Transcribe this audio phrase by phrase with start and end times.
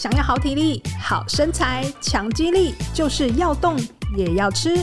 [0.00, 3.76] 想要好体力、好身材、强肌力，就是要动
[4.16, 4.74] 也要吃。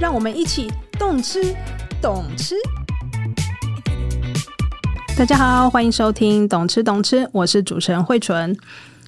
[0.00, 1.54] 让我们一起动吃、
[2.00, 2.54] 懂吃。
[5.14, 8.56] 大家好，欢迎收听《懂吃懂吃》，我是主持人惠纯。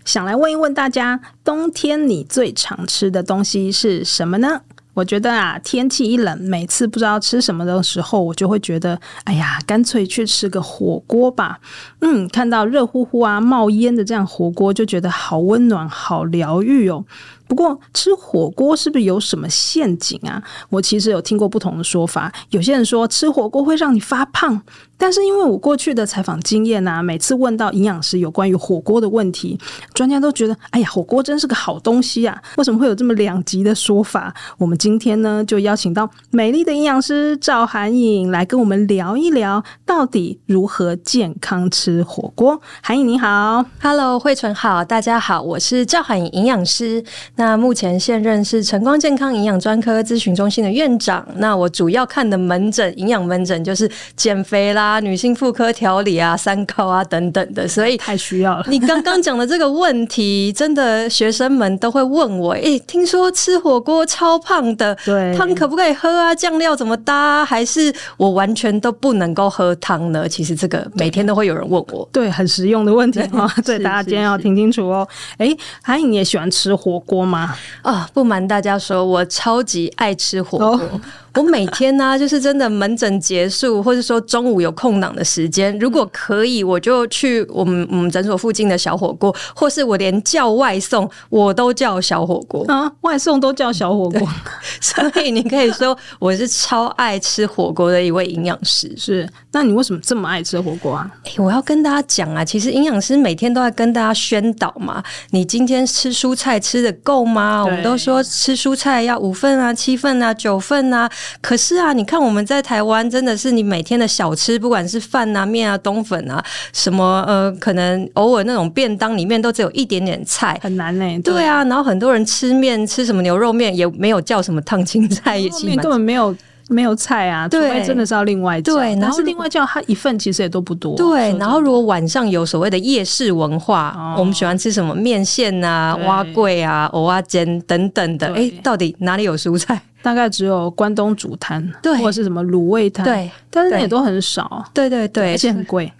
[0.04, 4.60] 想来问一问大家，冬天你最常吃的东西是什么呢？
[4.94, 11.58] 我觉得啊，天气一冷，每次不知道吃什么的时候，我就会觉得，哎呀，干脆去吃个火锅吧。
[12.00, 17.04] 嗯，看到热乎乎啊、冒烟的这样火锅，就觉得好温暖、好疗愈哦。
[17.46, 20.42] 不过吃火锅是不是有什么陷阱啊？
[20.70, 24.62] 我其实有听过不同的说法，有些人说吃火锅会让你发胖。
[24.96, 29.58] 但是因为我过去的采访经验啊，每次问到营养师有关于火锅的问题，
[29.92, 32.40] 专家都觉得，哎呀，火锅真是个好东西啊！
[32.56, 34.32] 为什么会有这么两极的说法？
[34.56, 42.60] 我们今天呢，就邀请到美丽的营养师赵涵颖来跟我们聊一聊，到底如何健康吃火锅。
[42.80, 47.02] 函颖你好，Hello，慧纯好，大家好，我是赵涵颖营养师。
[47.36, 51.26] 那目前现任是晨光健康营养专科咨询中心的院长。
[51.36, 54.83] 那我主要看的门诊，营养门诊就是减肥啦。
[54.84, 58.64] 啊，女性妇科调理啊，三高啊等等的，所以太需要了。
[58.68, 62.52] 你刚刚讲的这个问题，真的学生们都会问我。
[62.52, 66.34] 诶，听说吃火锅超胖的，对，汤可不可以喝啊？
[66.34, 67.44] 酱料怎么搭？
[67.44, 70.28] 还是我完全都不能够喝汤呢？
[70.28, 73.50] 其实这个每天都会有人问我，对，很实用的问题 啊。
[73.64, 75.08] 对，大家今天要听清楚哦。
[75.38, 77.56] 诶，函颖，也喜欢吃火锅吗？
[77.80, 80.68] 啊，不瞒大家说，我超级爱吃火锅。
[80.72, 81.00] 哦
[81.34, 94.28] 我每天呢、啊，就是真的门诊结束，或者说中午有空档的时间，如果可以，我就去我们我们诊所附近的小火锅，或是我连叫外送我都叫小火锅啊，外送都叫小火锅，
[94.80, 98.92] 所以你可以说我是超爱吃火锅的一位营养师。
[98.96, 101.10] 是，那你为什么这么爱吃火锅啊？
[101.24, 107.64] 欸，我要跟大家讲啊，其实营养师每天都在跟大家宣导嘛，你今天吃蔬菜吃的够吗？
[107.64, 111.10] 我们都说吃蔬菜要五份啊、七份啊、九份啊。
[111.40, 121.18] 可是啊，你看我们在台湾，真的是你每天的小吃，不管是饭啊、面啊、冬粉啊，什么呃，可能偶尔那种便当里面都只有一点点菜，很难呢、欸。
[121.20, 126.34] 对啊，然后很多人吃面吃什么牛肉面，也没有叫什么烫青菜，也基本根本没有
[126.68, 127.46] 没有菜啊。
[127.48, 128.74] 对，真的是要另外叫。
[128.74, 130.96] 对，然后是另外叫它一份，其实也都不多。
[130.96, 139.80] 对，然后如果晚上有所谓的夜市文化，哦、我们喜欢吃什么面线啊、蛙桂啊、蚵仔煎等等的，哎，到底哪里有蔬菜？
[140.04, 145.90] 大概只有关东煮摊，对，或者是什么卤味摊，对，但是也都很少，对对对，而且很贵。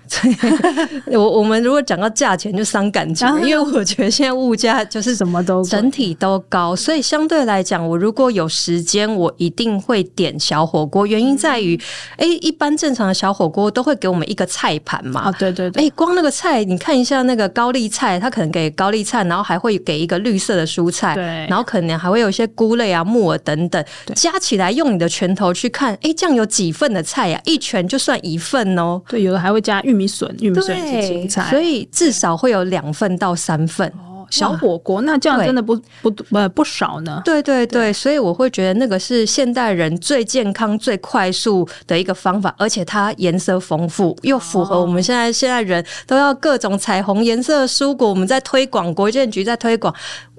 [1.10, 11.06] 我我们如果讲到价钱就伤感情，因为我觉得现在物价就是什么都整体都高，所以相对来讲，我如果有时间，我一定会点小火锅。
[11.06, 11.80] 原因在于，
[12.18, 23.82] 哎，一般正常的小火锅都会给我们一个菜盘嘛，啊，对对对，哎，光那个菜，你看一下那个高丽菜，它可能给高丽菜，然后还会给一个绿色的蔬菜，对，然后可能还会有一些菇类啊、木耳等等。
[24.14, 27.40] 加起来用你的拳头去看，哎，这样有几份的菜呀？
[27.44, 29.00] 一拳就算一份哦。
[29.08, 33.86] 对，有的还会加玉米笋、玉米笋青菜，所以至少会有两份到三份。
[33.90, 37.20] 哦，小火锅那这样真的不不不不少呢。
[37.24, 48.08] 对对对，所以我会觉得那个是现代人最健康、最快速的一个方法，而且它颜色丰富，又符合我们现在现在人都要各种彩虹颜色的蔬果。
[48.08, 49.94] 我们在推广，国建局在推广。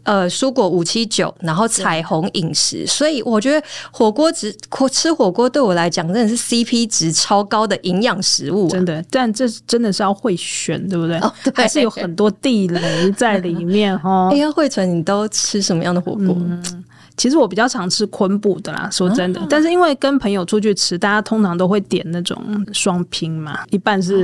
[0.05, 4.55] 呃，蔬果五七九，然后彩虹饮食，所以我觉得火锅值
[4.91, 9.03] 吃火锅对我来讲真的是 CP 值超高的营养食物，啊，真的。
[9.09, 11.17] 但这真的是要会选，对不对？
[11.17, 14.29] 哦，对，还是有很多地雷在里面哈。
[14.33, 16.35] 哎呀，慧纯，你都吃什么样的火锅？
[16.37, 16.83] 嗯，
[17.17, 19.41] 其实我比较常吃昆布的啦，说真的。
[19.41, 22.39] 啊，但是因为跟朋友出去吃，大家通常都会点那种
[22.71, 24.23] 双拼嘛，一半是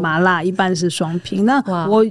[0.00, 1.44] 麻辣，哦，一半是双拼。
[1.44, 2.02] 那我。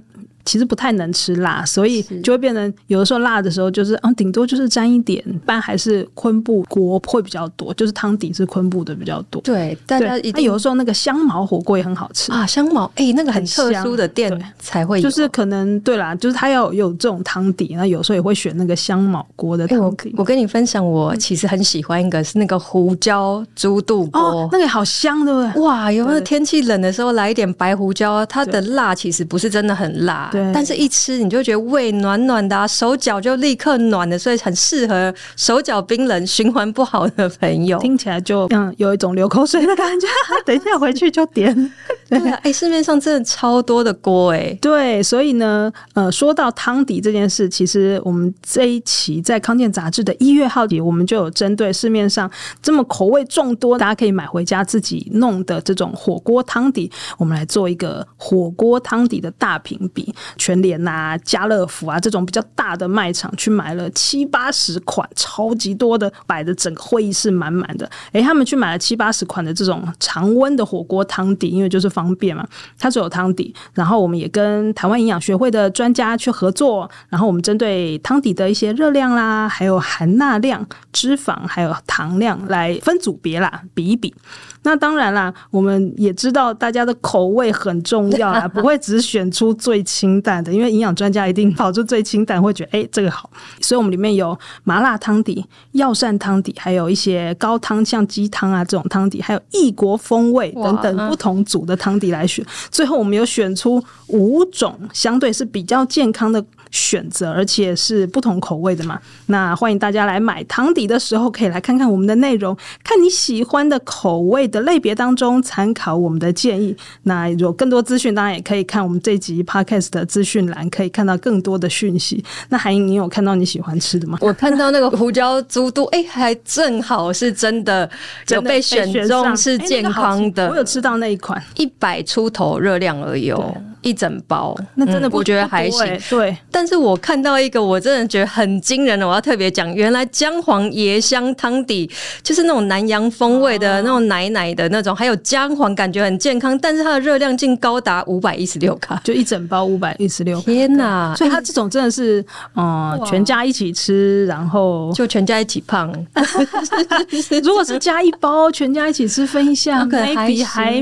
[0.48, 9.40] 其实不太能吃辣，所以就会变成有的时候辣的时候就是嗯，顶多就是沾一点，一般还是昆布锅会比较多，就是汤底是昆布的比较多。
[9.44, 10.48] 对，大家一定。
[10.48, 20.16] 有的时候那个香茅火锅也很好吃啊，香茅哎、欸，那个很特殊的店才会有，就是可能对啦，就是它要有这种汤底，那有时候也会选那个香茅锅的汤底、欸。
[20.18, 25.62] 我跟你分享，我其实很喜欢一个是那个胡椒猪肚锅、哦，那个好香，对不对？
[25.62, 28.26] 哇，有没有天气冷的时候来一点白胡椒？
[28.28, 30.30] 它的辣其实不是真的很辣。
[30.54, 37.78] 但是一吃你就觉得胃暖暖的啊，手脚就立刻暖的，所以很适合手脚冰冷、循环不好的朋友。
[37.80, 40.08] 听起来就嗯有一种流口水的感觉。
[40.46, 41.54] 等一下回去就点。
[42.10, 44.58] 对啊，哎、欸，市面上真的超多的锅哎、欸。
[44.62, 52.30] 对，所以呢，呃，说到汤底这件事，其实我们这一期在康健杂志的一月号底，我们就有针对市面上
[52.62, 60.14] 这么口味众多，大家可以买回家自己弄的这种火锅汤底，我们来做一个火锅汤底的大评比。
[60.36, 67.90] 全联呐、家乐福啊这种比较大的卖场去买了七八十款，超级多的，摆的整个会议室满满的。
[68.12, 72.48] 诶，他们去买了七八十款的这种常温的火锅汤底，因为就是方便嘛，
[72.78, 73.54] 它只有汤底。
[73.74, 84.14] 然后我们也跟台湾营养学会的专家去合作，然后我们针对汤底的一些热量啦，还有含钠量、脂肪还有糖量来分组别啦，比一比。
[84.64, 93.30] 那当然啦，我们也知道大家的口味很重要啦， 不会只选出最清淡的，因为营养专家一定跑出最清淡，会觉得哎这个好。
[93.62, 102.46] 所以我们里面有麻辣汤底、药膳汤底，还有一些高汤像鸡汤啊这种汤底，还有异国风味等等不同组的汤底来选。
[102.70, 109.00] 最后我们有选出五种相对是比较健康的选择，而且是不同口味的嘛。
[109.28, 116.76] 那欢迎大家来买汤底的时候，可以来看看我们的内容，看你喜欢的口味的类别当中参考我们的建议。
[117.04, 122.24] 那有更多资讯，当然也可以看我们这集 podcast 的资讯栏，可以看到更多的讯息。
[122.50, 124.18] 那韩英，你有看到你喜欢吃的吗？
[124.22, 127.90] 我看到那个胡椒猪肚，哎、欸，还正好是真的
[128.30, 130.44] 有被选中是健康的。
[130.44, 133.56] 欸那个、我有吃到那一款，一百出头热量而已哦。
[133.82, 135.80] 一整包，那真的我觉得还行。
[135.82, 139.72] 欸、对，但是我看到一个，我真的觉得很惊人的，我要特别讲。
[139.76, 141.88] 原来姜黄椰香汤底
[142.24, 150.42] 就是那种南洋风味的、哦、那种奶奶的那种，还有姜黄，感觉很健康，但是它的热量竟高达五百一十六卡，就一整包五百一十六。
[150.42, 151.14] 天哪！
[151.16, 152.26] 所以它这种真的是，
[152.56, 155.94] 嗯，哇全家一起吃，然后就全家一起胖。
[157.44, 160.74] 如果是加一包，全家一起吃分一下，可能还还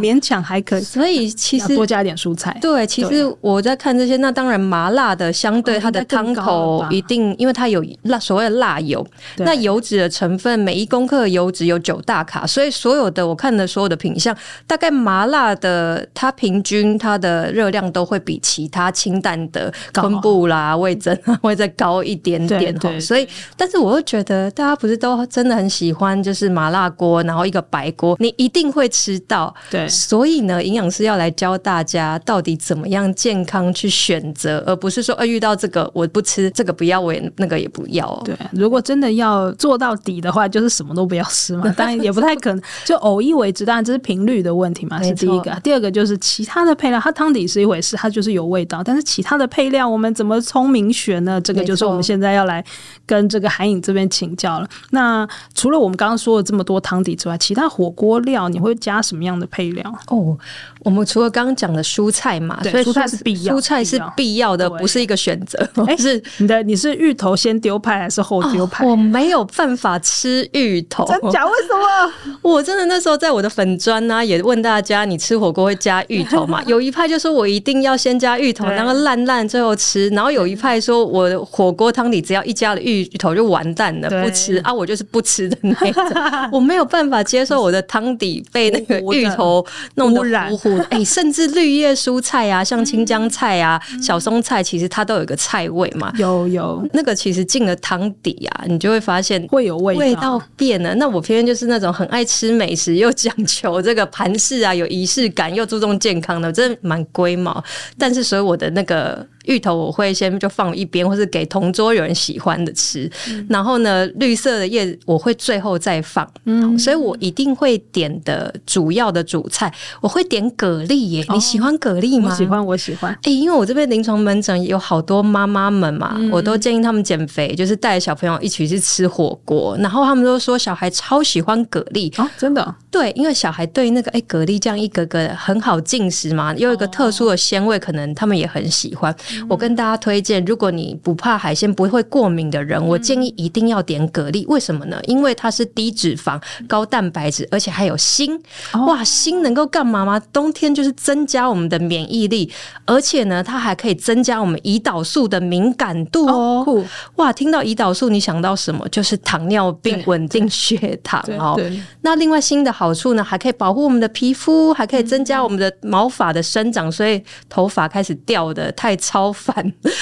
[0.00, 0.82] 勉强还可以。
[0.82, 2.56] 所以其实多加点蔬菜。
[2.62, 9.04] 对，其实我在看这些，那当然麻辣的相对它的汤头一定，因为它有辣所谓的辣油，
[9.38, 22.72] 那油脂的成分每一公克的油脂有九大卡，所以所有的我看的所有的品相，大概麻辣的它平均它的热量都会比其他清淡的昆布啦、味增会再高一点点。
[22.78, 29.52] 对，所以但是我又觉得大家不是都真的很喜欢就是麻辣锅，然后一个白锅，你一定会吃到。
[29.68, 32.52] 对，所以呢，营养师要来教大家到底。
[32.62, 38.20] 怎么样健康去选择，而不是说，呃，遇到这个我不吃，这个不要，我也那个也不要。
[38.24, 41.72] 对，如果真的要做到底的话，就是什么都不要吃嘛。
[41.78, 43.64] 当然也不太可能，就偶一为之。
[43.64, 45.56] 当然这是频率的问题嘛，是第一个。
[45.62, 48.82] 第二个就是其他的配料，它汤底是一回事，它就是有味道。
[48.82, 51.40] 但是其他的配料，我们怎么聪明选呢？
[51.40, 52.64] 这个就是我们现在要来
[53.06, 54.68] 跟这个韩影这边请教了。
[54.90, 55.24] 那
[55.54, 59.94] 除了我们刚刚说的这么多汤底之外，其他火锅料你会加什么样的配料？
[60.08, 60.36] 哦，
[60.80, 62.32] 我们除了刚刚讲的蔬菜。
[62.62, 65.56] 对，所以蔬菜是必要，蔬菜是必要的，不是一个选择。
[65.86, 68.84] 哎， 是你的，你是芋头先丢派还是后丢派？
[68.84, 71.46] 我没有办法吃芋头，真假？
[71.46, 72.12] 为什么？
[72.42, 76.60] 我真的那时候在我的粉砖呢，也问大家，你吃火锅会加芋头吗？
[76.66, 80.08] 有一派就说我一定要先加芋头，然后烂烂最后吃。
[80.08, 84.74] 然后有一派说我的火锅汤里只要一加了芋头就完蛋了，不吃啊！
[84.74, 86.04] 我就是不吃的那种，
[86.50, 89.64] 我没有办法接受我的汤底被那个芋头
[89.94, 90.84] 弄得糊糊的。
[90.90, 92.32] 哎，甚至绿叶蔬菜。
[92.32, 96.10] 菜啊，像青江菜啊、嗯、小松菜，其实它都有一个菜味嘛。
[96.16, 100.94] 有有，那个其实进了汤底啊，你就会发现会有味道，味道变了。
[100.94, 107.62] 那我偏偏就是那种很爱吃美食，又讲求这个盘式啊，有仪式感，又注重健康的，真的蛮龟毛。
[107.98, 109.26] 但是所以我的那个。
[109.46, 113.10] 芋头我会先就放一边，或是给同桌有人喜欢的吃。
[113.28, 116.28] 嗯、然后呢，绿色的叶我会最后再放。
[116.44, 121.24] 嗯，所以我一定会点的主要的主菜，我会点蛤蜊耶。
[121.28, 122.30] 哦、你喜欢蛤蜊吗？
[122.30, 123.12] 我喜欢，我喜欢。
[123.12, 129.76] 哎、欸，因为我这边临床门诊有好多妈妈们嘛，嗯、我都建议他们减肥，就是带小朋友一起去吃火锅。
[129.78, 132.74] 然后他们都说小孩超喜欢蛤蜊哦，真的。
[132.92, 139.12] 对，因为小孩对那个哎蛤蜊这样一个个很好进食嘛，又有一个特殊的鲜味，可能他们也很喜欢。
[139.48, 144.44] 我跟大家推荐，如果你不怕海鲜、不会过敏的人，我建议一定要点蛤蜊。
[144.46, 145.00] 为什么呢？
[145.04, 148.38] 因为它是低脂肪、高蛋白质，而且还有锌。
[148.86, 150.20] 哇，锌能够干嘛吗？
[150.30, 152.52] 冬天就是增加我们的免疫力，
[152.84, 156.84] 而且呢，它还可以增加我们胰岛素的敏感度哦。
[157.16, 158.86] 哇，听到胰岛素，你想到什么？
[158.90, 161.58] 就是糖尿病，稳定血糖哦。
[162.02, 169.54] 那另外新的好处呢，还可以保护我们的皮肤，还可以增加我们的毛发的生长，所以头发开始掉的太超凡。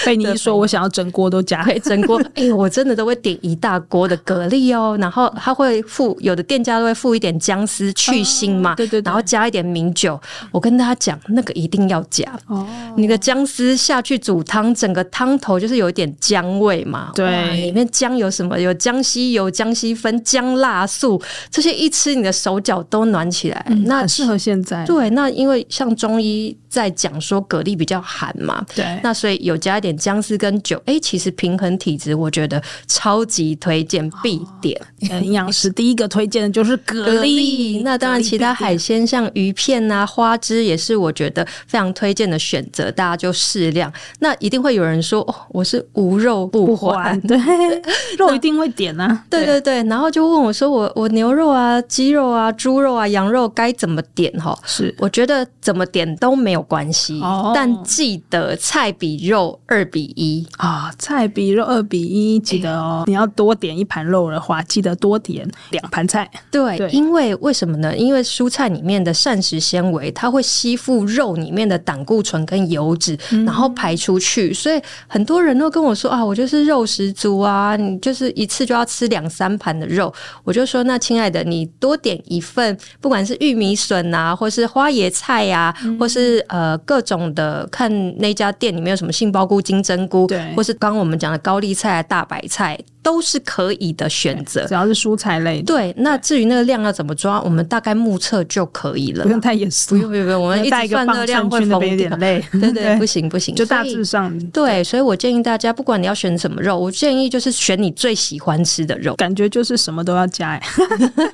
[0.07, 2.17] 被你一说，我想要整锅都加，整锅。
[2.37, 10.21] 哎、欸，我真的都会点一大锅的蛤蜊哦，然后它会附有的店家都会附一点姜丝去腥嘛，对对，然后加一点米酒。
[10.53, 12.65] 我跟大家讲，那个一定要加哦。
[12.97, 17.11] 你的姜丝下去煮汤，整个汤头就是有一点姜味嘛。
[17.15, 18.59] 对，里面姜有什么？
[18.61, 21.21] 有姜西油、姜西酚、姜辣素，
[21.51, 22.70] 这些一吃，你的手脚。
[22.71, 23.67] 脚都暖起来。
[23.69, 24.85] 嗯、那适合现在。
[24.85, 34.81] 对，那因为像中医在讲说蛤蜊比较寒嘛，对，那所以有加一点姜丝跟酒，哎，其实平衡体质，我觉得超级推荐必点。
[35.01, 43.93] 营养师第一个推荐的就是蛤蜊，那当然其他海鲜像鱼片啊、花枝也是我觉得非常推荐的选择，大家就适量。
[44.21, 47.37] 那一定会有人说，哦，我是无肉不欢，对，
[48.17, 49.25] 肉一定会点啊。
[49.29, 54.31] 对对对，然后就问我说我，我我牛肉啊、鸡肉啊、猪肉啊、羊肉该怎么点？
[54.39, 63.05] 哈，是，我觉得怎么点都没有关系，哦、但记得菜比肉二比一啊、哦，菜比肉二比一，记得哦。
[63.07, 66.31] 你要多点一盘肉的话，记得多点两盘菜。
[66.51, 67.97] 对，对，因为为什么呢？
[67.97, 74.53] 因为蔬菜里面的膳食纤维，它会吸附肉里面的胆固醇跟油脂，嗯、然后排出去。
[74.53, 80.13] 所以很多人都跟我说啊，我就是肉食族啊，你就是一次就要吃两三盘的肉。
[80.45, 92.79] 我就说，那亲爱的，你多点一份，不管是玉米笋啊，或是花椰菜呀、啊，嗯、或是呃各种的，看那家店里面有什么杏鲍菇、金针菇，对，或是刚刚我们讲的高丽菜、大白菜。
[93.11, 95.65] 都是可以的选择，只要是蔬菜类的。
[95.65, 99.97] 对，那至于那个量要怎么抓，我们大概目测就可以了，不用太严肃。
[99.97, 102.09] 不用不用不用，我们一直算热量会疯点。
[102.21, 104.39] 累，对对，不行不行，就大致上。
[104.51, 109.17] 对，所以我建议大家，不管你要选什么肉，我建议就是选你最喜欢吃的肉。
[109.17, 110.63] 感觉就是什么都要加，哎，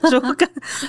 [0.09, 0.23] 猪、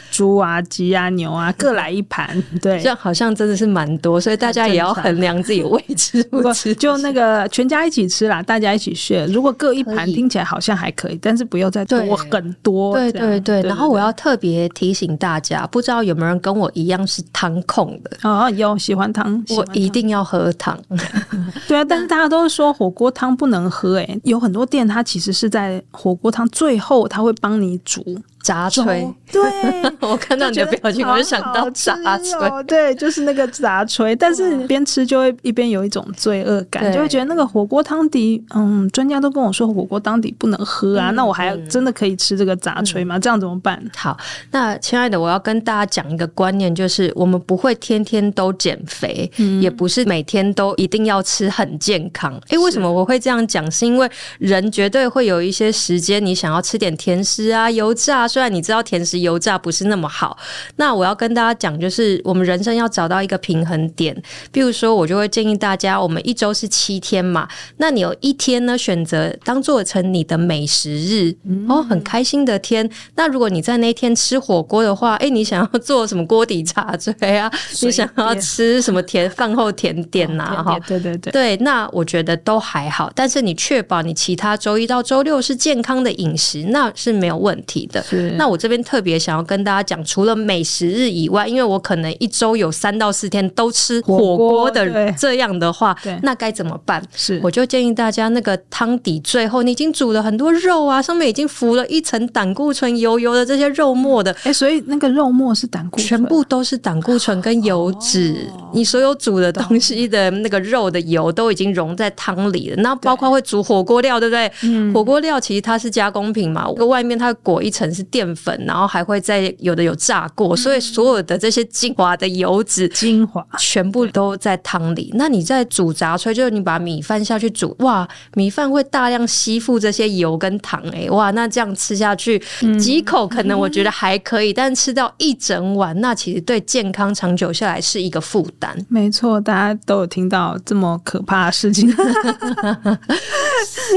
[0.09, 2.41] 猪啊、鸡啊、牛啊，各来一盘。
[2.61, 6.73] 对，这样好像真的是蛮多，所以大家也要衡量自己的胃吃不吃。
[6.75, 9.25] 就那个全家一起吃啦，大家一起 share。
[9.33, 11.47] 如果各一盘，听起来好像还可以，但是。
[11.47, 13.61] 不要再多很多，对对对。
[13.61, 18.17] 然后我要特别提醒大家，不知道有没有人跟我一样是汤控的？
[18.23, 20.77] 哦，有喜欢汤，我一定要喝汤。
[21.69, 28.03] 对啊，但是大家都说火锅汤不能喝，哎，有很多店它其实是在火锅汤最后，它会帮你煮。
[28.47, 29.41] 杂炊，对，
[29.99, 34.15] 我看到你的表情，我就想到杂炊，对，就是那个炸炊。
[34.15, 43.19] 但是边吃就会一边有一种罪恶感，就会觉得那个火锅汤底，嗯，专家都跟我说火锅汤底不能喝啊，那我还真的可以吃这个炸炊吗？
[43.19, 43.83] 这样怎么办？
[43.97, 44.17] 好，
[44.51, 52.39] 那亲爱的，我要跟大家讲一个观念，就是我们不会天天都减肥，也不是每天都一定要吃很健康。
[52.47, 53.69] 诶，为什么我会这样讲？
[53.69, 58.25] 是因为人绝对会有一些时间，你想要吃点甜食啊、油炸。
[58.37, 60.37] 虽然你知道甜食油炸不是那么好，
[60.75, 64.15] 那我要跟大家讲，就是我们人生要找到一个平衡点。
[64.51, 72.87] 比如说，我就会建议大家，我们一周是七天嘛，那你有一天呢，选择当做成你的美食日，嗯、哦，很开心的天。
[73.15, 77.51] 那如果你在那一天吃火锅的话，哎，你想要做什么锅底茶水啊？
[77.81, 80.61] 你想要吃什么甜饭后甜点呐、啊？
[80.61, 83.11] 哈、哦，对对对，对，那我觉得都还好。
[83.15, 88.05] 但是你确保你其他周一到周六是健康的饮食，那是没有问题的。
[88.31, 97.01] 那我这边特别想要跟大家讲，除了美食日以外，因为我可能一周有三到四天都吃火锅的，这样的话，那该怎么办？
[97.15, 108.35] 是，我就建议大家，那个汤底最后你已经煮了很多肉啊，上面已经浮了一层胆固醇油油的这些肉末的，哎，所以那个肉末是胆固醇，全部都是胆固醇跟油脂，
[108.73, 112.75] 你所有煮的东西的那个肉的油都已经融在汤里了。
[112.81, 114.51] 那包括会煮火锅料，对不对？
[114.63, 125.11] 嗯火锅料其实它是加工品嘛，外面它裹一层是淀粉，然后还会再有的有炸过，所以所有的这些精华的油脂精华全部都在汤里。
[125.15, 132.41] 那你在煮杂炊，就是你把米饭下去煮，哇，米饭会大量吸附这些油跟糖，哎，哇，那这样吃下去
[132.79, 138.75] 几口可能我觉得还可以，但吃到一整碗，那其实对健康长久下来是一个负担。
[138.89, 141.89] 没错，大家都有听到这么可怕的事情，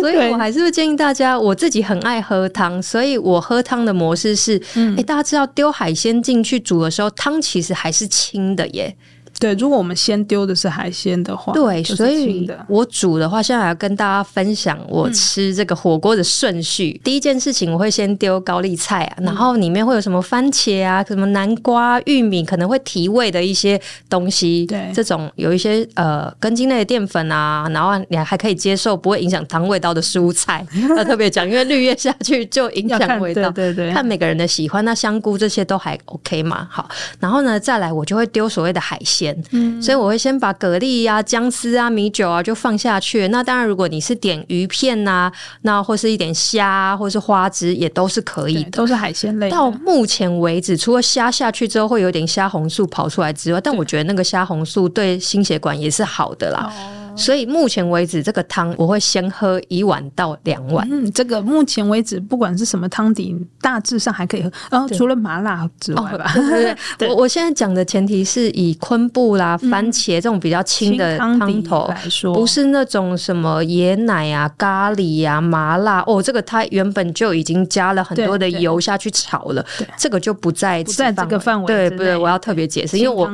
[0.01, 8.97] 所以我还是会建议大家，我自己很爱喝汤，所以我喝汤的模式是，嗯，哎，大家知道丢海鲜进去煮的时候，汤其实还是清的耶。
[9.39, 16.99] 对，如果我们先丢的是海鲜的话，对，所以我煮的话，现在要跟大家分享我吃这个火锅的顺序。
[16.99, 24.67] 嗯、第一件事情，我会先丢高丽菜啊，然后里面会有什么番茄啊、什么南瓜、玉米，可能会提味的一些东西。
[24.67, 30.67] 对，这种有一些呃根茎类的淀粉啊，然后你还可以接受不会影响汤味道的蔬菜，
[30.99, 33.51] 要特别讲，因为绿叶下去就影响味道。
[33.51, 34.85] 对对对，看每个人的喜欢。
[34.85, 36.69] 那香菇这些都还 OK 嘛？
[36.71, 36.87] 好，
[37.19, 39.20] 然后呢，再来我就会丢所谓的海鲜。
[39.51, 43.29] 嗯，所以我会先把蛤蜊、啊、姜丝啊、米酒啊就放下去。
[43.29, 49.51] 那当然，如果你是点鱼片呐、啊，那或是一点虾、啊，或是花枝，也都是可以的，都是海鲜类。
[49.51, 56.73] 到目前为止，除了虾下去之后会有点虾红素跑出来之外，但我觉得那个虾红素对心血管也是好的啦。
[57.11, 60.89] 哦所以目前为止，这个汤我会先喝一碗到两碗。
[60.91, 64.51] 嗯，这个目前为止，不管是什么汤底，大致上还可以喝。
[64.71, 67.09] 然后除了麻辣之外吧，对对 对。
[67.09, 76.23] 我我现在讲的前提是以昆布啦、番茄这种比较轻的汤头来说，不是那种什么椰奶啊、咖喱啊、麻辣哦。
[76.23, 79.65] 这个它原本就已经加了很多的油下去炒了，
[79.99, 81.67] 这个就不在不在这个范围。
[81.67, 83.29] 对，不对，我要特别解释，因为我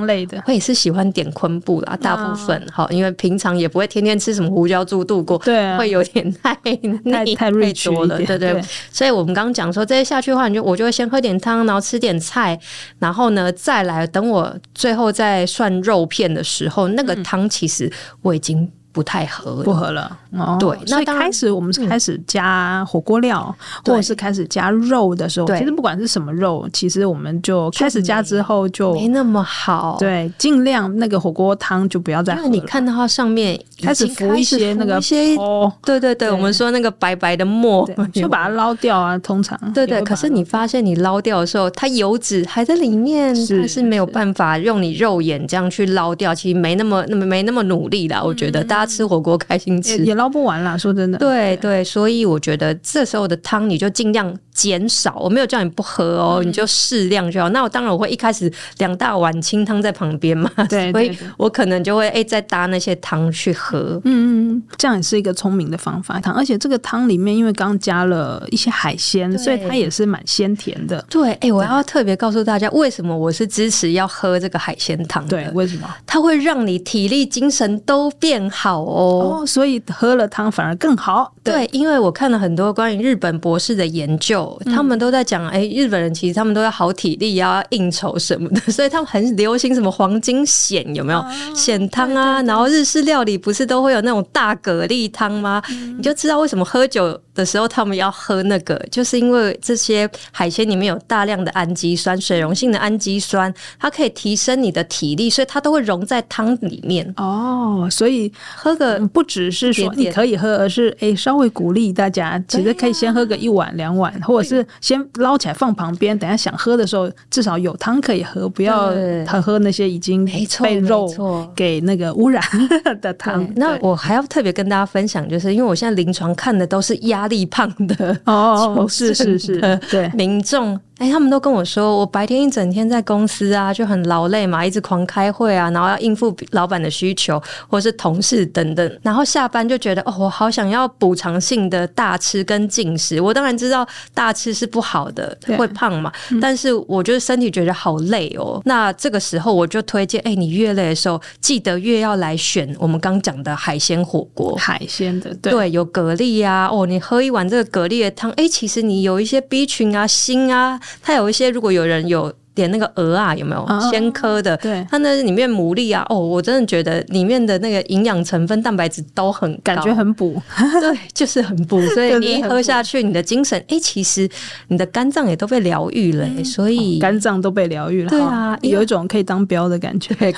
[0.47, 6.55] 我也是喜欢点昆布啦，大部分好，因为平常也不会天天吃什么胡椒猪度过，对，会有点太
[7.11, 8.63] 太太多了，对对。
[8.91, 12.59] 所以我们刚刚讲说这些下去的话，你就我就会先喝点汤，然后吃点菜，
[13.01, 17.93] 然后呢再来等我最后再涮肉片的时候，那个汤其实
[18.23, 18.71] 我已经。
[18.97, 20.17] 不太合，不合了。
[20.33, 29.99] 哦，对，那开始我们是开始加火锅料，或者是开始加肉的时候，其实不管是什么肉，其实我们就开始加之后就没那么好。
[30.01, 32.49] 对，尽量那个火锅汤就不要再喝。
[32.49, 34.99] 你看到它上面开始浮一些那个
[35.37, 39.19] 哦，对对对，我们说那个白白的沫，就把它捞掉啊。
[39.19, 46.35] 通常 对对，可是你发现你捞掉的时候，它油脂还在里面，它是没有办法用你肉眼这样去捞掉。
[46.35, 48.86] 其实没那么那么没那么努力啦，我觉得大家。
[48.87, 51.19] 吃火锅开心吃也捞不完啦，说真的。
[51.19, 55.15] 对对，所以我觉得这时候的汤你就尽量减少。
[55.21, 57.49] 我没有叫你不喝哦，你就适量就好。
[57.51, 64.01] 那我当然我会一开始两大碗清汤在旁边嘛，对， 所以我可能就会哎再搭那些汤去喝。
[64.05, 66.19] 嗯嗯，这样也是一个聪明的方法。
[66.19, 71.05] 汤，而且这个汤里面因为刚加了一些海鲜，所以它也是蛮鲜甜的。
[71.11, 75.27] 对，哎，我要特别告诉大家，为什么我是支持要喝这个海鲜汤？
[75.27, 75.89] 对，为什么？
[76.07, 78.83] 它会让你体力精神都变好。
[78.83, 81.33] 哦，所以喝了汤反而更好。
[81.43, 91.19] 对，因为我看了很多关于日本博士的研究，他们都在讲，哎，日本人其实他们都要好体力，要应酬什么的， 所以他们很流行什么黄金蚬，有没有
[91.55, 92.43] 蚬汤啊？
[92.43, 95.63] 然后日式料理不是都会有那种大蛤蜊汤吗？
[95.97, 107.15] 你就知道为什么喝酒的时候他们要喝那个，就是因为这些海鲜里面有大量的氨基酸，水溶性的氨基酸，它可以提升你的体力，所以它都会溶在汤里面。
[107.19, 108.33] 哦，所以。
[108.57, 118.91] 喝个不只是说你可以喝，而是哎，稍微鼓励大家，其实可以先喝个一碗两碗，或者是先捞起来放旁边，等下想喝的时候至少有汤可以喝，不要
[119.27, 120.25] 他喝那些已经
[120.63, 121.07] 被肉
[121.55, 122.43] 给那个污染
[123.03, 123.47] 的汤。
[123.57, 129.61] 那我还要特别跟大家分享，就是因为我现在临床看的都是压力胖的哦， 是是是，
[129.91, 130.79] 对民众。
[130.99, 143.21] 哎，他们都跟我说，我白天一整天在公司啊，就很劳累嘛，一直狂开会啊，然后要应付老板的需求，或是同事等等，然后下班就觉得，哦，我好想要补偿性的大吃跟进食。
[143.21, 148.63] 我当然知道大吃是不好的，会胖嘛，嗯、但是我就是身体觉得好累哦。
[148.65, 160.81] 那这个时候我就推荐，哎，你越累的时候，记得越要来选我们刚讲的海鲜火锅，海鲜的，对，对有蛤蜊啊，哦，你喝一碗这个蛤蜊的汤，哎，其实你有一些 B 群啊、锌啊。
[161.03, 162.35] 他有一些，如果有人有。
[162.57, 164.57] 点那个鹅啊，有没有鲜科的？
[164.57, 170.43] 对，它那里面牡蛎啊，哦，我真的觉得里面的那个营养成分、蛋白质都很高，感觉很补。
[170.81, 171.81] 对，就是很补。
[171.95, 174.29] 所以你一喝下去，你的精神，哎，其实
[174.69, 176.27] 你的肝脏也都被疗愈了。
[176.43, 178.09] 所以肝脏都被疗愈了。
[178.09, 180.33] 对啊，有一种可以当标的感觉，对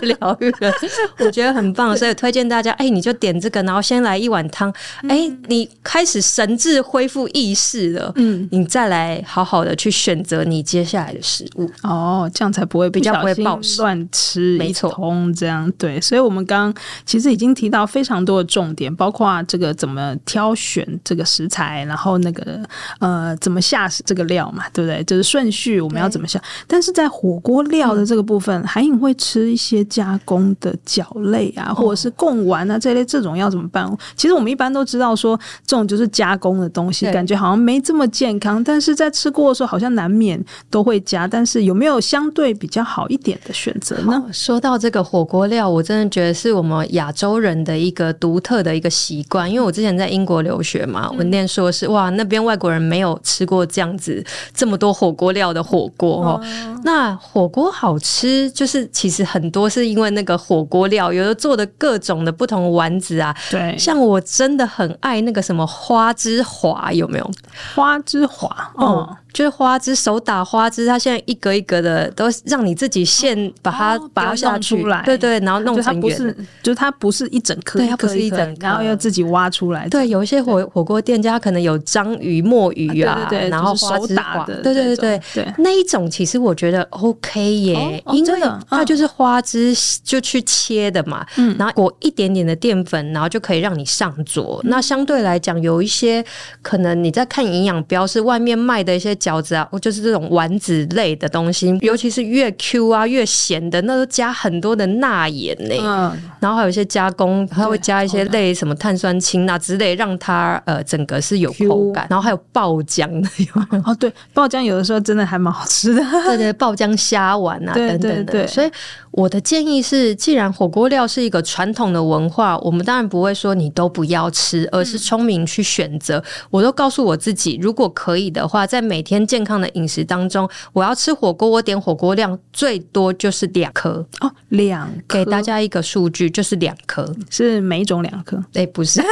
[0.00, 0.72] 被疗愈了。
[1.18, 4.72] 我觉得很棒，所以推荐大家，哎，你就点这个，然后先来一碗汤。
[5.08, 11.70] 哎，你开始神智恢复意识了，嗯，你再来好好的去选择你接下来的食物。
[11.82, 22.60] 哦，这样才不会比较不会暴乱吃一通这样对，所以我们刚刚其实已经提到非常多的重点，包括这个怎么挑选这个食材，然后那个
[23.00, 25.02] 呃怎么下这个料嘛，对不对？
[25.04, 26.40] 就是顺序我们要怎么下。
[26.66, 33.86] 但是在火锅料的这个部分，韩颖会吃一些加工的饺类啊，或者是贡丸啊这类，这种要怎么办？
[34.16, 44.22] 其实我们一般都知道说这种就是加工的东西，感觉好像没这么健康，但是在吃过的时候好像难免都会加，但是有没有相对比较好一点的选择呢？
[44.32, 49.48] 说到这个火锅料，我真的觉得是我们亚洲人的一个独特的一个习惯。
[49.48, 56.40] 因为我之前在英国留学嘛，我念硕士，哇，那边外国人没有吃过这样子这么多火锅料的火锅哦。
[56.82, 63.34] 那火锅好吃，就是其实很多是因为那个火锅料，有的做的各种的不同丸子啊。
[63.50, 67.30] 对，像我真的很爱那个什么花之华，有没有？
[67.74, 69.16] 花之华哦。
[69.36, 74.80] 就是花枝手打花枝，它现在一格一格的，都让你自己现把它拔下去。
[74.80, 76.34] 出来，对对，然后弄成圆。
[76.62, 79.86] 就是它不是一整颗，对，它不是一整颗，然后要自己挖出来。
[79.88, 84.16] 对，有一些火火锅店家可能有章鱼、墨鱼啊，对对，然后花枝
[84.62, 94.60] 对对对对，那一种其实我觉得 OK 耶，因为它就是花枝就去切的嘛，嗯，然后裹一点点的淀粉，然后就可以让你上桌。
[94.64, 96.24] 那相对来讲，有一些
[96.62, 105.74] 可能你在看营养标示，外面卖的一些饺子啊，就是这种丸子类的东西，尤其是越 Q 啊越咸的，那都加很多的钠盐呢。
[105.80, 112.06] 嗯，然后还有一些加工，它会加一些类什么碳酸氢钠之类，让它呃整个是有口感。
[112.08, 113.28] 然后还有爆浆的，
[113.84, 118.70] 哦对，爆浆有的时候真的还蛮好吃的，对对，爆浆虾丸啊等等的，所以。
[119.12, 126.22] 我的建议是，既然火锅料是一个传统的文化，我们当然不会说你都不要吃，而是聪明去选择。
[126.50, 138.38] 我都告诉我自己，如果可以的话，在每天健康的饮食当中，我要吃火锅，我点火锅量最多就是两颗哦，两给大家一个数据，就是两颗，是每种两颗？
[138.52, 139.00] 哎，不是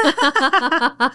[0.92, 1.08] 啊，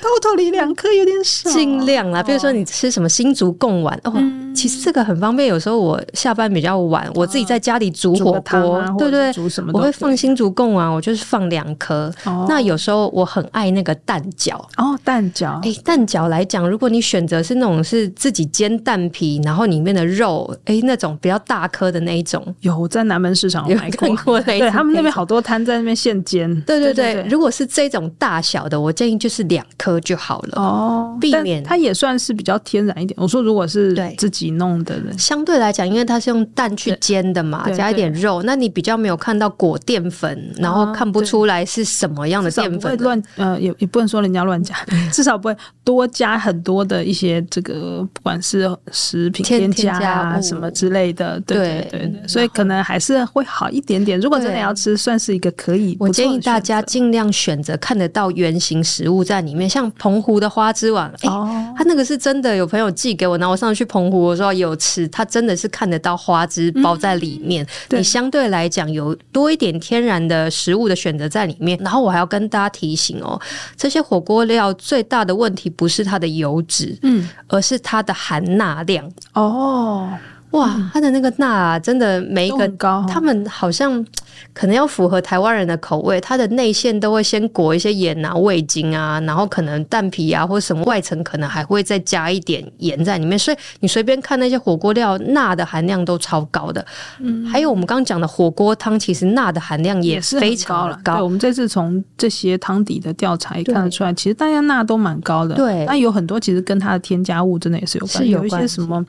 [0.00, 2.22] 偷偷里两颗有点少，尽量啦。
[2.22, 4.14] 比如说你吃什么新竹贡丸哦，
[4.54, 5.48] 其实这个很方便。
[5.48, 7.42] 有时候我下班比较晚，我自己。
[7.42, 12.08] 在家里煮火锅，对对，煮什么我会放新竹贡丸，我就是放两颗。
[12.48, 15.60] 那有时候我很爱那个蛋饺哦，蛋饺。
[15.68, 24.38] 哎，蛋饺来讲，如果你选择是那种是自己煎蛋皮，然后里面的肉，哎，那种比较大颗的那一种，有在南门市场有买过。
[24.42, 26.60] 对，他们那边好多摊在那边现煎。
[26.62, 33.16] 对对对，如果是这种大小的，我建议就是两颗就好了哦，避免它也算是比较天然一点。
[33.18, 42.96] 我说如果是自己弄的人，相对来讲，因为它是用蛋去煎的嘛，加一点肉，那你比较没有看到裹淀粉，然后看不出来是什么样的淀粉。
[42.98, 44.74] 乱呃，也也不能说人家乱加，
[45.12, 51.38] 至少不会多加很多的一些这个，不管是食品添加啊什么之类的。
[51.40, 54.18] 对对对，所以可能还是会好一点点。
[54.20, 55.96] 如果真的要吃，算是一个可以。
[56.00, 67.66] 我建议大家尽量选择看得到圆形食物在里面，像澎湖的花枝丸，哦，它那个是真的，有朋友寄给我，然后我上次去澎湖的时候有吃，它真的是看得到花枝包在里面。
[67.90, 73.40] 你相对来讲有多一点天然的食物的选择在里面，然后我还要跟大家提醒哦，
[73.76, 77.11] 这些火锅料最大的问题不是它的油脂，嗯，
[77.48, 80.08] 而是它的含钠量哦。
[80.50, 84.04] 哇，它的那个钠啊，真的每一个高，他们好像
[84.52, 96.84] 可能要符合台湾人的口味，它的内馅都会先裹一些盐啊、味精啊，然后可能蛋皮啊或什么外层可能还会再加一点盐在里面，所以你随便看那些火锅料，钠的含量都超高的。
[97.20, 101.16] 嗯，还有我们刚刚讲的火锅汤，其实钠的含量也是非常高，高。
[101.16, 105.54] 对，我们这次从这些汤底的调查也看得出来，其实大家钠都蛮高的。
[105.54, 109.04] 对，那有很多其实跟它的添加物真的也是有关，有，有一些什么。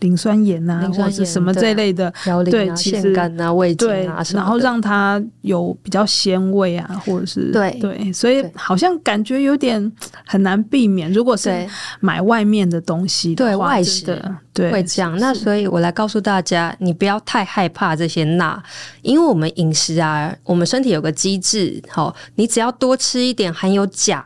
[0.00, 2.12] 磷酸盐啊，或者什么这类的，
[2.50, 9.92] 对，其实干啊、味精啊，然后让它有比较鲜味啊，或者是对对，所以好像感觉有点
[10.26, 11.12] 很难避免。
[11.12, 11.66] 如果是
[12.00, 15.16] 买外面的东西，对外食的，对会这样。
[15.18, 18.62] 那所以我来告诉大家，你不要太害怕这些钠，
[19.02, 24.24] 因为我们饮食啊，我们身体有个机制，好，你只要多吃一点含有钾。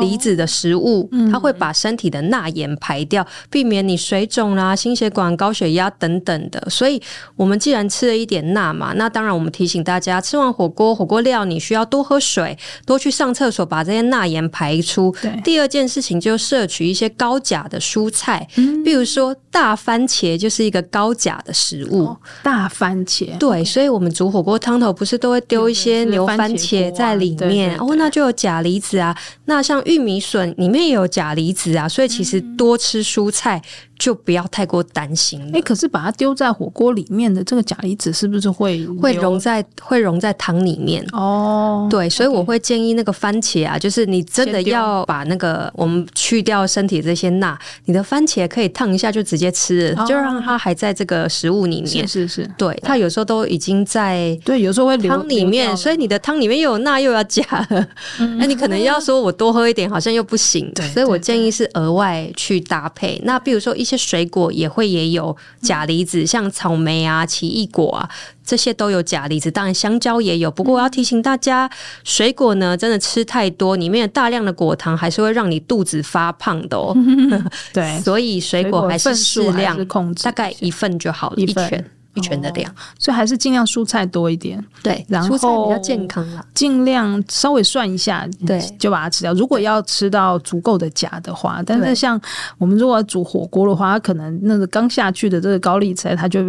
[0.00, 6.66] 离子的食物，它会把身体的钠盐排掉，避免你水肿啦、心血管、高血压等等的。
[6.70, 7.00] 所以，
[7.36, 15.14] 我们既然吃了一点钠嘛，那当然我们提醒大家，吃完火锅火锅料，你需要多喝水，多去上厕所，把这些钠盐排出。
[15.22, 15.40] 对。
[15.44, 22.06] 第二件事情就摄取一些高钾的蔬菜，嗯，比如说大番茄就是一个高钾的食物。
[22.06, 23.36] 哦，大番茄。
[23.38, 29.16] 对，所以我们煮火锅汤头不是都会丢一些牛番茄在里面，哦，那就有钾离子啊。
[29.46, 33.62] 那像玉米笋里面也有钾离子啊，所以其实多吃蔬菜。
[33.98, 35.40] 就不要太过担心。
[35.48, 41.04] 哎、欸，可是把它丢在火锅里面的这个钾离子是不是会会溶在会溶在汤里面？
[41.12, 52.06] 哦，对，所以我会建议那个番茄啊，就是你真的要把那个我们去掉身体这些钠，你的番茄可以烫一下就直接吃了，哦，就让它还在这个食物里面。
[52.06, 57.86] 是是是，对，它有时候都已经在对，有时候会汤里面，所以你的汤里面又有钠又要加，那、
[58.18, 60.70] 嗯、你可能要说我多喝一点，好像又不行。
[60.76, 63.18] 对，所以我建议是额外去搭配。
[63.24, 63.85] 那比如说一。
[63.86, 68.10] 一些水果也会也有钾离子，像草莓啊、奇异果啊，
[68.44, 69.48] 这些都有钾离子。
[69.48, 70.50] 当然，香蕉也有。
[70.50, 71.70] 不过我要提醒大家，
[72.02, 76.92] 水果呢，真的吃太多，里面有大量的果糖，还是会让你肚子发胖的哦。
[77.72, 81.84] 对， 所以水果还是适量控制，大概一份就好了，一拳。
[82.16, 84.62] 一拳的量，所以还是尽量蔬菜多一点。
[84.82, 89.32] 对，然后蔬菜比较健康啦，尽量稍微涮一下，对，就把它吃掉。
[89.34, 92.20] 如果要吃到足够的钾的话，但是像
[92.58, 96.40] 我们如果煮火锅的话，它可能那个刚下去的这个高丽菜，它就。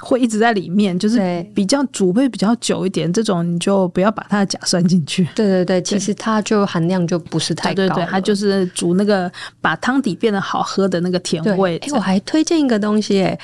[0.00, 5.26] 会一直在里面，就是比较煮会比较久一点，这种你就不要把它的钾算进去。
[5.34, 7.74] 对对对，其实它就含量就不是太高。
[7.74, 9.28] 对对对，它就是煮那个
[9.60, 11.76] 把汤底变得好喝的那个甜味。
[11.78, 13.36] 哎，我还推荐一个东西，哎。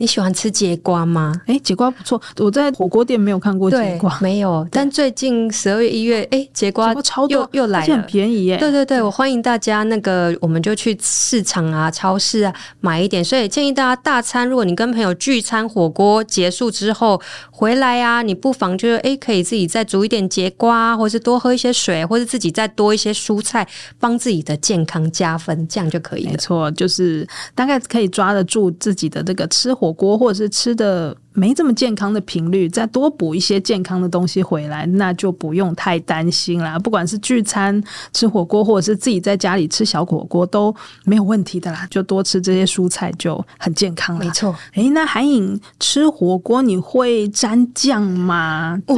[0.00, 1.38] 你喜欢吃节瓜吗？
[1.46, 4.66] 哎，节瓜不错，我在火锅店没有看过节瓜，没有。
[4.72, 8.56] 但最近十二月、一月，哎，节瓜超多，又来了，很便宜耶。
[8.56, 13.22] 对对对，我欢迎大家，那个我们就去市场啊、超市啊买一点。
[13.22, 26.30] 所以建议大家大餐，如果你跟朋友聚餐，火锅结束之后回来啊，你不妨就是哎，可以自己再煮一点节瓜，或是多喝一些水，或是自己再多一些蔬菜，帮自己的健康加分，这样就可以了。
[26.30, 36.78] 没错，就是大概可以抓得住自己的这个吃火锅或者是吃的没这么健康的频率，再多补一些健康的东西回来，那就不用太担心啦。
[36.78, 40.74] 不管是聚餐吃火锅，或者是自己在家里吃小火锅，都
[41.04, 41.86] 没有问题的啦。
[41.90, 44.24] 就多吃这些蔬菜就很健康了。
[44.24, 44.54] 没错。
[44.74, 48.80] 诶，那韩颖吃火锅你会沾酱吗？
[48.86, 48.96] 对。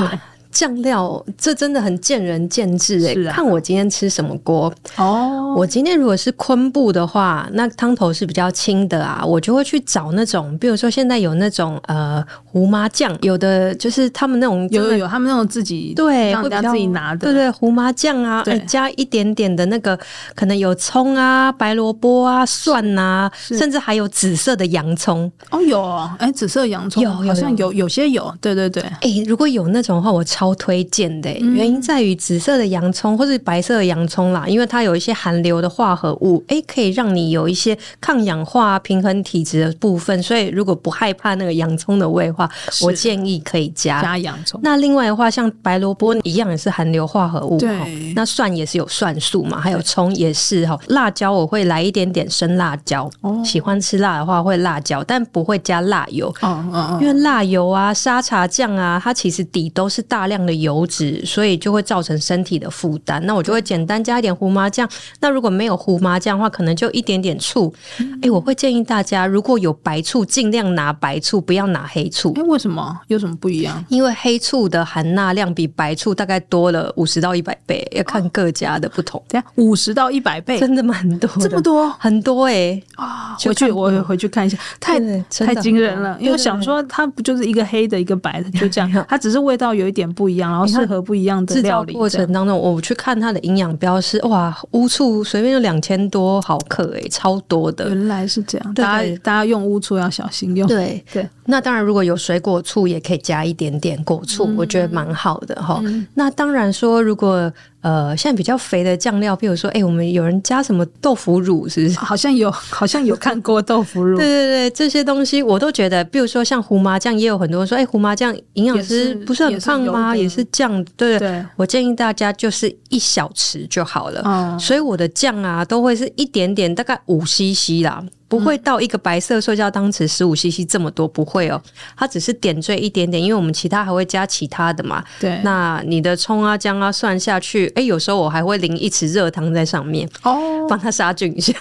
[0.53, 4.73] 酱料这真的很见仁见智哎、欸，啊、看我今天吃什么锅。
[4.97, 5.55] 哦。
[5.57, 18.59] 我今天如果是昆布的话，那汤头是比较清的啊，我就会去找那种，比如说现在有那种呃胡麻酱，有的就是他们那种有有有他们那种自己对让大家自己拿的，对对胡麻酱啊，对。
[18.67, 19.99] 加一点点的那个
[20.35, 25.31] 可能有葱啊、白萝卜啊、蒜啊，甚至还有紫色的洋葱。
[25.51, 25.83] 哦有
[26.19, 27.89] 哎、欸、紫色洋葱有好像有有。
[27.89, 28.83] 些有对对对。
[28.83, 30.42] 哎、欸、如果有那种的话我超。
[30.43, 40.21] 超推荐的、欸、原因在于紫色的洋葱或是白色的洋葱啦，因为它有一些含硫的化合物，哎、欸，可以让你有一些抗氧化、平衡体质的部分。
[40.21, 42.51] 所以如果不害怕那个洋葱的味的话，
[42.83, 44.61] 我建议可以加加洋葱。
[44.65, 48.13] 那另外的话，像白萝卜一样也是含硫化合物，对。
[48.17, 50.77] 那蒜也是有蒜素嘛，还有葱也是哈。
[50.89, 60.32] 辣椒我会来一点点生辣椒，哦、喜欢吃辣的话会辣椒，但不会加辣油，哦哦哦、因为辣油啊、沙茶酱啊，它其实底都是大量。
[60.33, 63.25] 量的油脂，所以就会造成身体的负担。
[63.27, 64.89] 那我就会简单加一点胡麻酱。
[65.21, 67.73] 那如果没有胡麻酱的话，可能就一点点醋。
[67.99, 72.33] 哎、嗯欸，我会建议大家，如果有白醋，尽量拿白醋，不要拿黑醋。
[72.37, 72.99] 哎、欸，为什么？
[73.09, 73.85] 有什么不一样？
[73.89, 79.23] 因为黑醋的含钠量比白醋大概多了五十到一百倍，要看各家的不同。
[79.29, 82.85] 对啊，五十到一百倍，真的蛮多的，这么多，很多哎、欸！
[82.97, 86.17] 啊，回去我回去看一下，太太惊人了。
[86.21, 91.93] 因为想说它不就是一个黑的，一个白的，就这样，它只是味道有一点不一样，然后适合不一样的料理。
[91.93, 97.89] 过程当中，我去看它的营养标是，哇，乌醋随便就两千多毫克，哎，超多的。
[97.89, 100.67] 原来是这样，大家大家用乌醋要小心用。
[100.69, 105.83] 对 对，那当然，如果有水果醋，也可以加一点点果醋，我觉得蛮好的哈。
[106.15, 107.53] 那当然说，如果
[107.83, 111.99] 呃，现在比较肥的酱料，比如说，哎，我们有人加什么豆腐乳，是不是？
[111.99, 114.17] 好像有，好像有看过豆腐乳。
[114.19, 120.17] 对对对，这些东西我都觉得，比如说像胡麻酱，也有很多人说，哎，胡麻酱营养师不是很胖吗？
[120.17, 121.45] 也是酱，对对。
[121.57, 124.57] 我建议大家就是一小匙就好了。
[124.61, 128.05] 所以我的酱啊，都会是一点点，大概五 CC 啦。
[128.33, 131.61] 不会到一个白色塑胶汤匙十五 CC 这么多，不会哦，
[131.95, 135.05] 它只是点缀一点点，因为我们其他还会加其他的嘛。
[135.21, 141.53] 对，那你的葱啊、姜啊蒜下去，哎，有时候我还会淋一匙热汤在上面，哦，帮它杀菌一下。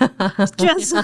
[0.56, 0.96] 居然是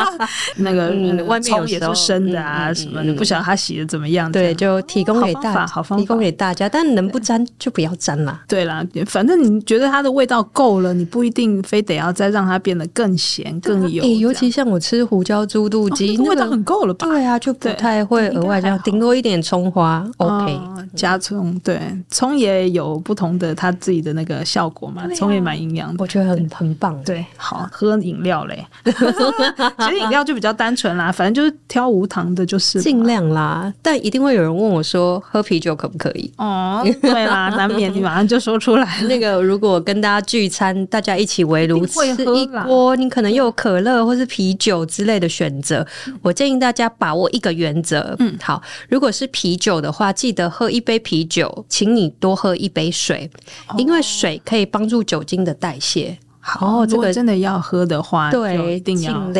[0.56, 0.90] 那个
[1.24, 4.30] 外面有也是生的啊，什么的，不晓得它洗的怎么样。
[4.30, 6.68] 对，就提供给大家，好方法，提供给大家。
[6.68, 8.44] 但能不沾就不要沾啦。
[8.46, 14.04] 对啦，反正你觉得它的味道够了，你不一定非得要再让它变得更咸、更油。
[14.04, 15.05] 尤其像我吃。
[15.06, 17.06] 胡椒猪肚鸡，味道很够了吧？
[17.06, 20.58] 对啊，就不太会额外这样，顶多一点葱花，OK，
[20.94, 26.96] 加葱，对，葱也有不同的它自己的那个效果嘛，葱也蛮营养的，我觉得很很棒。
[27.04, 33.72] 对，好喝饮料嘞， 其实饮料就比较单纯啦，反正就是挑无糖的，就是尽量啦。
[33.82, 36.32] 但一定会有人问我说，喝啤酒可不可以？
[36.38, 39.02] 哦，对啦， 难免你马上就说出来。
[39.08, 44.86] 那个如果跟大家聚餐，大家一起围炉吃一锅，你可能又有可乐或是啤酒。
[44.96, 45.86] 之类的选择，
[46.22, 48.16] 我建议大家把握一个原则。
[48.18, 53.30] 嗯，好，如果是啤酒的话，记得喝一杯啤酒，请你多喝一杯水，
[53.76, 56.16] 因为水可以帮助酒精的代谢。
[56.40, 59.30] 好，这个真的要喝的话，对，一定要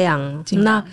[0.45, 0.63] 尽量。
[0.63, 0.85] 那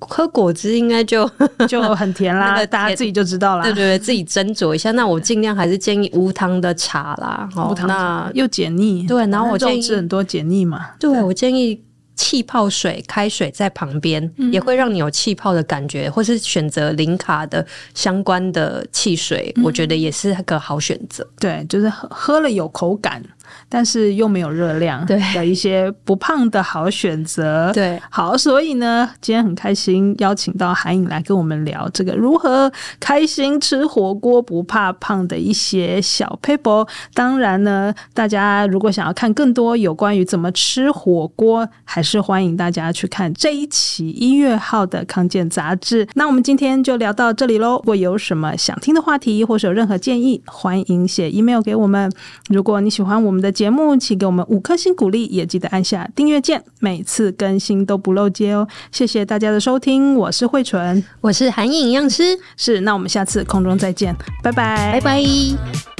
[0.00, 1.30] 喝果汁应该就
[1.68, 3.62] 就很甜啦， 大家自己就知道啦。
[3.62, 4.90] 对对对，自己斟酌一下。
[4.98, 9.06] 那我尽量还是建议无糖的茶啦，无糖那又解腻。
[9.06, 10.86] 对，然后我建议吃很多解腻嘛。
[10.98, 11.80] 对，我建议。
[12.18, 21.24] 气泡水、开水在旁边，嗯、也会让你有气泡的感觉，或是选择零卡的相关的汽水，嗯、我觉得也是个好选择。
[21.38, 23.22] 对，就是喝喝了有口感。
[23.68, 27.72] 但是又没有热量，对的一些不胖的好选择。
[27.72, 36.88] 对，好，所以呢，今天很开心邀请到韩颖来跟我们聊这个如何开心吃火锅不怕胖的一些小 paper。
[37.14, 46.06] 当然呢，大家如果想要看更多有关于怎么吃火锅，还是欢迎大家去看这一期一月号的康健杂志。
[46.14, 47.76] 那我们今天就聊到这里喽。
[47.76, 52.10] 如果有什么想听的话题，或是有任何建议，欢迎写 email 给我们。
[52.48, 58.66] 如果你喜欢我们的节目，请给我们五颗星鼓励，也记得按下订阅键，每次更新都不漏接哦。
[58.92, 65.97] 谢谢大家的收听，我是慧纯，我是韩颖营养师，是，那我们下次空中再见，拜拜，拜拜。